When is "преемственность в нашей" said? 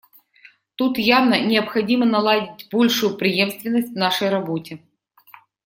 3.17-4.29